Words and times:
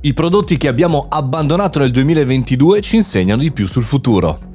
I 0.00 0.14
prodotti 0.14 0.56
che 0.58 0.68
abbiamo 0.68 1.06
abbandonato 1.08 1.80
nel 1.80 1.90
2022 1.90 2.80
ci 2.80 2.94
insegnano 2.94 3.42
di 3.42 3.50
più 3.50 3.66
sul 3.66 3.82
futuro. 3.82 4.47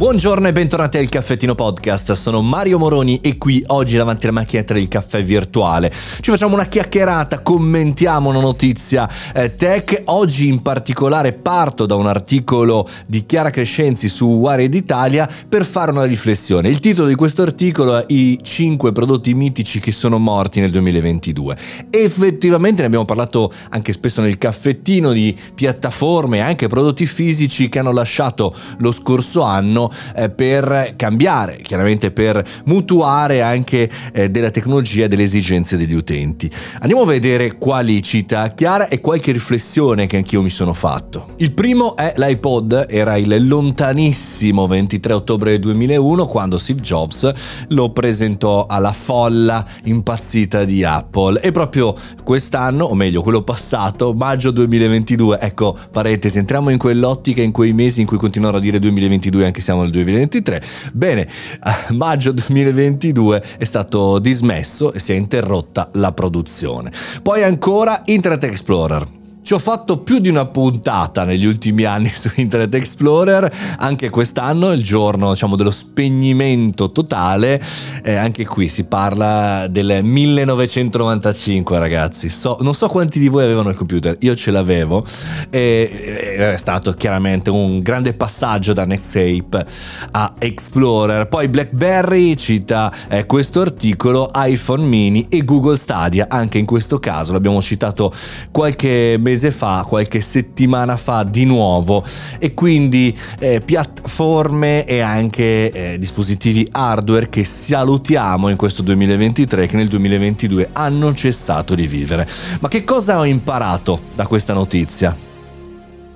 Buongiorno 0.00 0.48
e 0.48 0.52
bentornati 0.52 0.96
al 0.96 1.10
Caffettino 1.10 1.54
Podcast, 1.54 2.12
sono 2.12 2.40
Mario 2.40 2.78
Moroni 2.78 3.20
e 3.20 3.36
qui 3.36 3.62
oggi 3.66 3.98
davanti 3.98 4.24
alla 4.24 4.36
macchinetta 4.36 4.72
del 4.72 4.88
caffè 4.88 5.22
virtuale 5.22 5.92
ci 6.30 6.30
facciamo 6.30 6.54
una 6.54 6.66
chiacchierata, 6.66 7.40
commentiamo 7.40 8.28
una 8.28 8.40
notizia 8.40 9.08
eh, 9.34 9.56
tech. 9.56 10.02
Oggi 10.06 10.48
in 10.48 10.62
particolare 10.62 11.32
parto 11.32 11.86
da 11.86 11.96
un 11.96 12.06
articolo 12.06 12.86
di 13.06 13.26
Chiara 13.26 13.50
Crescenzi 13.50 14.08
su 14.08 14.26
Wired 14.26 14.72
Italia 14.74 15.28
per 15.48 15.64
fare 15.64 15.90
una 15.90 16.04
riflessione. 16.04 16.68
Il 16.68 16.78
titolo 16.78 17.08
di 17.08 17.14
questo 17.14 17.42
articolo 17.42 17.96
è 17.96 18.04
I 18.08 18.38
5 18.40 18.92
prodotti 18.92 19.34
mitici 19.34 19.80
che 19.80 19.92
sono 19.92 20.18
morti 20.18 20.60
nel 20.60 20.70
2022. 20.70 21.56
Effettivamente 21.90 22.80
ne 22.80 22.86
abbiamo 22.86 23.04
parlato 23.04 23.50
anche 23.70 23.92
spesso 23.92 24.20
nel 24.20 24.38
caffettino 24.38 25.12
di 25.12 25.36
piattaforme 25.54 26.36
e 26.36 26.40
anche 26.40 26.68
prodotti 26.68 27.06
fisici 27.06 27.68
che 27.68 27.78
hanno 27.78 27.92
lasciato 27.92 28.54
lo 28.78 28.92
scorso 28.92 29.42
anno 29.42 29.89
eh, 30.14 30.30
per 30.30 30.94
cambiare, 30.96 31.58
chiaramente 31.62 32.10
per 32.10 32.42
mutuare 32.64 33.42
anche 33.42 33.88
eh, 34.12 34.30
della 34.30 34.50
tecnologia 34.50 35.04
e 35.04 35.08
delle 35.08 35.22
esigenze 35.22 35.76
degli 35.76 35.94
utenti. 35.94 36.50
Andiamo 36.80 37.02
a 37.02 37.06
vedere 37.06 37.56
quali 37.56 38.02
cita 38.02 38.48
Chiara 38.48 38.88
e 38.88 39.00
qualche 39.00 39.32
riflessione 39.32 40.06
che 40.06 40.16
anch'io 40.16 40.42
mi 40.42 40.50
sono 40.50 40.74
fatto. 40.74 41.28
Il 41.36 41.52
primo 41.52 41.96
è 41.96 42.12
l'iPod, 42.16 42.86
era 42.88 43.16
il 43.16 43.48
lontanissimo 43.48 44.66
23 44.66 45.12
ottobre 45.14 45.58
2001 45.58 46.26
quando 46.26 46.58
Steve 46.58 46.80
Jobs 46.80 47.32
lo 47.68 47.90
presentò 47.90 48.66
alla 48.68 48.92
folla 48.92 49.64
impazzita 49.84 50.64
di 50.64 50.84
Apple 50.84 51.40
e 51.40 51.50
proprio 51.52 51.94
quest'anno, 52.22 52.84
o 52.84 52.94
meglio 52.94 53.22
quello 53.22 53.42
passato, 53.42 54.12
maggio 54.12 54.50
2022, 54.50 55.38
ecco 55.40 55.76
parentesi, 55.90 56.38
entriamo 56.38 56.70
in 56.70 56.78
quell'ottica 56.78 57.42
in 57.42 57.52
quei 57.52 57.72
mesi 57.72 58.00
in 58.00 58.06
cui 58.06 58.18
continuerò 58.18 58.58
a 58.58 58.60
dire 58.60 58.78
2022 58.78 59.44
anche 59.44 59.60
se 59.60 59.70
siamo 59.70 59.79
nel 59.82 59.90
2023. 59.90 60.62
Bene, 60.92 61.28
a 61.60 61.86
maggio 61.90 62.32
2022 62.32 63.42
è 63.58 63.64
stato 63.64 64.18
dismesso 64.18 64.92
e 64.92 64.98
si 64.98 65.12
è 65.12 65.16
interrotta 65.16 65.90
la 65.94 66.12
produzione. 66.12 66.90
Poi 67.22 67.42
ancora 67.42 68.02
Internet 68.06 68.44
Explorer 68.44 69.18
ci 69.50 69.56
ho 69.56 69.58
fatto 69.58 69.98
più 69.98 70.20
di 70.20 70.28
una 70.28 70.46
puntata 70.46 71.24
negli 71.24 71.44
ultimi 71.44 71.82
anni 71.82 72.06
su 72.14 72.30
Internet 72.36 72.72
Explorer, 72.72 73.52
anche 73.78 74.08
quest'anno, 74.08 74.70
il 74.70 74.80
giorno 74.80 75.32
diciamo, 75.32 75.56
dello 75.56 75.72
spegnimento 75.72 76.92
totale, 76.92 77.60
eh, 78.04 78.14
anche 78.14 78.46
qui 78.46 78.68
si 78.68 78.84
parla 78.84 79.66
del 79.68 80.04
1995 80.04 81.78
ragazzi, 81.80 82.28
so, 82.28 82.58
non 82.60 82.74
so 82.74 82.86
quanti 82.86 83.18
di 83.18 83.26
voi 83.26 83.42
avevano 83.42 83.70
il 83.70 83.76
computer, 83.76 84.14
io 84.20 84.36
ce 84.36 84.52
l'avevo, 84.52 85.04
e 85.50 86.36
è 86.52 86.56
stato 86.56 86.92
chiaramente 86.92 87.50
un 87.50 87.80
grande 87.80 88.12
passaggio 88.12 88.72
da 88.72 88.84
Netscape 88.84 89.66
a 90.12 90.32
Explorer, 90.38 91.26
poi 91.26 91.48
BlackBerry 91.48 92.36
cita 92.36 92.94
eh, 93.08 93.26
questo 93.26 93.62
articolo, 93.62 94.30
iPhone 94.32 94.84
mini 94.84 95.26
e 95.28 95.42
Google 95.44 95.76
Stadia, 95.76 96.26
anche 96.28 96.58
in 96.58 96.66
questo 96.66 97.00
caso 97.00 97.32
l'abbiamo 97.32 97.60
citato 97.60 98.12
qualche 98.52 99.16
mese 99.18 99.39
mese 99.40 99.50
fa, 99.50 99.86
qualche 99.88 100.20
settimana 100.20 100.98
fa 100.98 101.22
di 101.22 101.46
nuovo 101.46 102.04
e 102.38 102.52
quindi 102.52 103.16
eh, 103.38 103.62
piattaforme 103.62 104.84
e 104.84 105.00
anche 105.00 105.70
eh, 105.72 105.98
dispositivi 105.98 106.68
hardware 106.70 107.30
che 107.30 107.44
salutiamo 107.44 108.48
in 108.48 108.56
questo 108.56 108.82
2023 108.82 109.66
che 109.66 109.76
nel 109.76 109.88
2022 109.88 110.68
hanno 110.72 111.14
cessato 111.14 111.74
di 111.74 111.86
vivere. 111.86 112.28
Ma 112.60 112.68
che 112.68 112.84
cosa 112.84 113.18
ho 113.18 113.24
imparato 113.24 114.00
da 114.14 114.26
questa 114.26 114.52
notizia? 114.52 115.29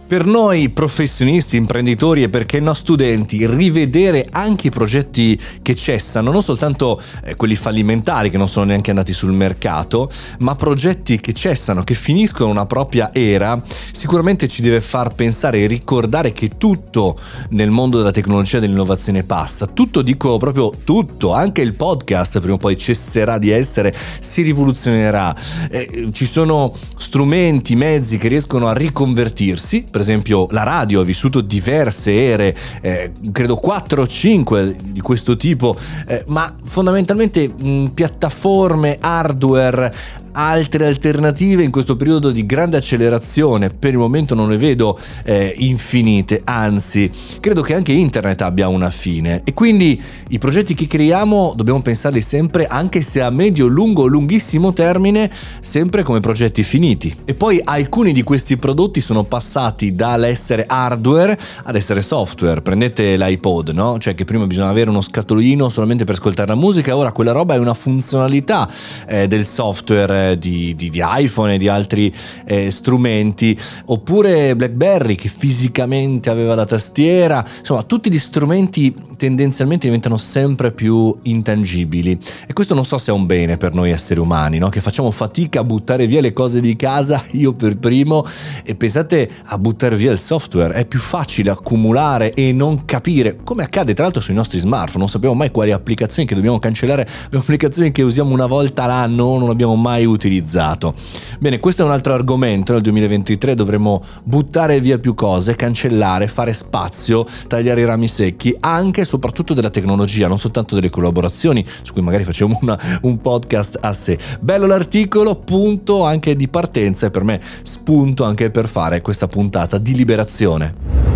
Per 0.06 0.26
noi 0.26 0.68
professionisti, 0.68 1.56
imprenditori 1.56 2.22
e 2.22 2.28
perché 2.28 2.60
no 2.60 2.74
studenti, 2.74 3.46
rivedere 3.46 4.28
anche 4.30 4.66
i 4.66 4.70
progetti 4.70 5.40
che 5.62 5.74
cessano, 5.74 6.30
non 6.30 6.42
soltanto 6.42 7.00
eh, 7.24 7.34
quelli 7.36 7.54
fallimentari 7.54 8.28
che 8.28 8.36
non 8.36 8.46
sono 8.46 8.66
neanche 8.66 8.90
andati 8.90 9.14
sul 9.14 9.32
mercato, 9.32 10.10
ma 10.40 10.54
progetti 10.56 11.18
che 11.20 11.32
cessano, 11.32 11.84
che 11.84 11.94
finiscono 11.94 12.50
una 12.50 12.66
propria 12.66 13.14
era, 13.14 13.60
sicuramente 14.04 14.48
ci 14.48 14.60
deve 14.60 14.82
far 14.82 15.14
pensare 15.14 15.60
e 15.60 15.66
ricordare 15.66 16.34
che 16.34 16.50
tutto 16.58 17.16
nel 17.50 17.70
mondo 17.70 17.96
della 17.96 18.10
tecnologia 18.10 18.58
e 18.58 18.60
dell'innovazione 18.60 19.22
passa. 19.22 19.66
Tutto, 19.66 20.02
dico 20.02 20.36
proprio 20.36 20.74
tutto, 20.84 21.32
anche 21.32 21.62
il 21.62 21.72
podcast 21.72 22.38
prima 22.38 22.56
o 22.56 22.58
poi 22.58 22.76
cesserà 22.76 23.38
di 23.38 23.48
essere, 23.48 23.94
si 24.20 24.42
rivoluzionerà. 24.42 25.34
Eh, 25.70 26.08
ci 26.12 26.26
sono 26.26 26.74
strumenti, 26.98 27.76
mezzi 27.76 28.18
che 28.18 28.28
riescono 28.28 28.68
a 28.68 28.74
riconvertirsi 28.74 29.86
per 29.90 30.02
esempio 30.02 30.48
la 30.50 30.64
radio 30.64 31.00
ha 31.00 31.04
vissuto 31.04 31.40
diverse 31.40 32.12
ere, 32.12 32.54
eh, 32.82 33.10
credo 33.32 33.56
4 33.56 34.02
o 34.02 34.06
5 34.06 34.76
di 34.82 35.00
questo 35.00 35.36
tipo, 35.36 35.76
eh, 36.06 36.24
ma 36.26 36.54
fondamentalmente 36.62 37.48
mh, 37.48 37.86
piattaforme, 37.94 38.98
hardware 39.00 39.94
altre 40.34 40.86
alternative 40.86 41.62
in 41.62 41.70
questo 41.70 41.96
periodo 41.96 42.30
di 42.30 42.46
grande 42.46 42.76
accelerazione. 42.76 43.70
Per 43.70 43.90
il 43.90 43.98
momento 43.98 44.34
non 44.34 44.48
ne 44.48 44.56
vedo 44.56 44.98
eh, 45.24 45.54
infinite, 45.58 46.40
anzi, 46.44 47.10
credo 47.40 47.62
che 47.62 47.74
anche 47.74 47.92
internet 47.92 48.42
abbia 48.42 48.68
una 48.68 48.90
fine. 48.90 49.42
E 49.44 49.54
quindi 49.54 50.00
i 50.28 50.38
progetti 50.38 50.74
che 50.74 50.86
creiamo 50.86 51.52
dobbiamo 51.56 51.82
pensarli 51.82 52.20
sempre, 52.20 52.66
anche 52.66 53.02
se 53.02 53.20
a 53.20 53.30
medio, 53.30 53.66
lungo 53.66 54.06
lunghissimo 54.06 54.72
termine, 54.72 55.30
sempre 55.60 56.02
come 56.02 56.20
progetti 56.20 56.62
finiti. 56.62 57.14
E 57.24 57.34
poi 57.34 57.60
alcuni 57.62 58.12
di 58.12 58.22
questi 58.22 58.56
prodotti 58.56 59.00
sono 59.00 59.24
passati 59.24 59.94
dall'essere 59.94 60.64
hardware 60.66 61.38
ad 61.64 61.76
essere 61.76 62.00
software. 62.00 62.62
Prendete 62.62 63.16
l'iPod, 63.16 63.70
no? 63.70 63.98
Cioè 63.98 64.14
che 64.14 64.24
prima 64.24 64.46
bisognava 64.46 64.72
avere 64.72 64.90
uno 64.90 65.00
scatolino 65.00 65.68
solamente 65.68 66.04
per 66.04 66.14
ascoltare 66.14 66.48
la 66.48 66.54
musica, 66.54 66.96
ora 66.96 67.12
quella 67.12 67.32
roba 67.32 67.54
è 67.54 67.58
una 67.58 67.74
funzionalità 67.74 68.68
eh, 69.06 69.28
del 69.28 69.44
software 69.44 70.23
di, 70.32 70.74
di, 70.74 70.90
di 70.90 71.02
iPhone 71.02 71.54
e 71.54 71.58
di 71.58 71.68
altri 71.68 72.12
eh, 72.44 72.70
strumenti, 72.70 73.56
oppure 73.86 74.56
BlackBerry 74.56 75.14
che 75.14 75.28
fisicamente 75.28 76.30
aveva 76.30 76.54
la 76.54 76.64
tastiera, 76.64 77.44
insomma 77.58 77.82
tutti 77.82 78.10
gli 78.10 78.18
strumenti 78.18 78.94
tendenzialmente 79.16 79.86
diventano 79.86 80.16
sempre 80.16 80.72
più 80.72 81.16
intangibili. 81.22 82.18
E 82.46 82.52
questo 82.52 82.74
non 82.74 82.84
so 82.84 82.98
se 82.98 83.10
è 83.10 83.14
un 83.14 83.26
bene 83.26 83.56
per 83.56 83.72
noi 83.72 83.90
esseri 83.90 84.20
umani, 84.20 84.58
no? 84.58 84.68
che 84.68 84.80
facciamo 84.80 85.10
fatica 85.10 85.60
a 85.60 85.64
buttare 85.64 86.06
via 86.06 86.20
le 86.20 86.32
cose 86.32 86.60
di 86.60 86.76
casa, 86.76 87.22
io 87.32 87.54
per 87.54 87.76
primo, 87.78 88.24
e 88.64 88.74
pensate 88.74 89.28
a 89.44 89.58
buttare 89.58 89.96
via 89.96 90.12
il 90.12 90.18
software, 90.18 90.74
è 90.74 90.86
più 90.86 90.98
facile 90.98 91.50
accumulare 91.50 92.32
e 92.34 92.52
non 92.52 92.84
capire, 92.84 93.36
come 93.42 93.62
accade 93.62 93.94
tra 93.94 94.04
l'altro 94.04 94.20
sui 94.20 94.34
nostri 94.34 94.58
smartphone, 94.58 94.98
non 94.98 95.08
sappiamo 95.08 95.34
mai 95.34 95.50
quali 95.50 95.72
applicazioni 95.72 96.28
che 96.28 96.34
dobbiamo 96.34 96.58
cancellare, 96.58 97.06
le 97.30 97.38
applicazioni 97.38 97.92
che 97.92 98.02
usiamo 98.02 98.32
una 98.32 98.46
volta 98.46 98.86
l'anno 98.86 99.38
non 99.38 99.50
abbiamo 99.50 99.76
mai 99.76 100.04
utilizzato 100.04 100.13
utilizzato. 100.14 100.94
Bene, 101.38 101.60
questo 101.60 101.82
è 101.82 101.84
un 101.84 101.90
altro 101.90 102.14
argomento, 102.14 102.72
nel 102.72 102.82
2023 102.82 103.54
dovremo 103.54 104.02
buttare 104.24 104.80
via 104.80 104.98
più 104.98 105.14
cose, 105.14 105.56
cancellare, 105.56 106.26
fare 106.28 106.52
spazio, 106.52 107.26
tagliare 107.46 107.82
i 107.82 107.84
rami 107.84 108.08
secchi, 108.08 108.56
anche 108.60 109.02
e 109.02 109.04
soprattutto 109.04 109.54
della 109.54 109.70
tecnologia, 109.70 110.28
non 110.28 110.38
soltanto 110.38 110.74
delle 110.74 110.90
collaborazioni, 110.90 111.64
su 111.82 111.92
cui 111.92 112.02
magari 112.02 112.24
facciamo 112.24 112.58
una, 112.62 112.78
un 113.02 113.18
podcast 113.18 113.78
a 113.80 113.92
sé. 113.92 114.18
Bello 114.40 114.66
l'articolo, 114.66 115.36
punto 115.36 116.04
anche 116.04 116.36
di 116.36 116.48
partenza 116.48 117.06
e 117.06 117.10
per 117.10 117.24
me 117.24 117.40
spunto 117.62 118.24
anche 118.24 118.50
per 118.50 118.68
fare 118.68 119.00
questa 119.00 119.26
puntata 119.26 119.78
di 119.78 119.94
liberazione. 119.94 121.13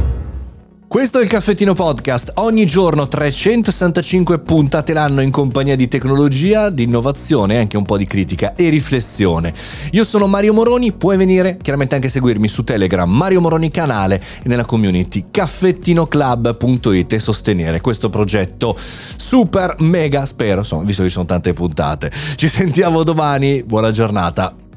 Questo 0.88 1.18
è 1.18 1.22
il 1.22 1.28
Caffettino 1.28 1.74
Podcast, 1.74 2.32
ogni 2.36 2.64
giorno 2.64 3.08
365 3.08 4.38
puntate 4.38 4.94
l'anno 4.94 5.20
in 5.20 5.30
compagnia 5.30 5.76
di 5.76 5.86
tecnologia, 5.86 6.70
di 6.70 6.84
innovazione, 6.84 7.58
anche 7.58 7.76
un 7.76 7.84
po' 7.84 7.98
di 7.98 8.06
critica 8.06 8.54
e 8.54 8.70
riflessione. 8.70 9.52
Io 9.90 10.02
sono 10.02 10.26
Mario 10.26 10.54
Moroni, 10.54 10.92
puoi 10.92 11.18
venire 11.18 11.58
chiaramente 11.60 11.94
anche 11.94 12.08
seguirmi 12.08 12.48
su 12.48 12.64
Telegram, 12.64 13.08
Mario 13.08 13.42
Moroni 13.42 13.70
canale 13.70 14.16
e 14.42 14.48
nella 14.48 14.64
community 14.64 15.26
caffettinoclub.it 15.30 17.12
e 17.12 17.18
sostenere 17.18 17.82
questo 17.82 18.08
progetto 18.08 18.74
super 18.78 19.74
mega, 19.80 20.24
spero, 20.24 20.60
insomma, 20.60 20.84
visto 20.84 21.02
che 21.02 21.08
ci 21.08 21.14
sono 21.14 21.26
tante 21.26 21.52
puntate. 21.52 22.10
Ci 22.34 22.48
sentiamo 22.48 23.02
domani, 23.02 23.62
buona 23.62 23.90
giornata. 23.90 24.67